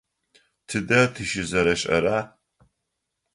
Тыдэ 0.67 1.01
тыщызэрэшӏэра? 1.13 2.19